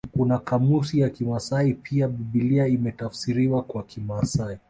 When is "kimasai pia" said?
1.09-2.07